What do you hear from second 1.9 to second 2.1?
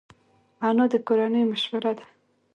ده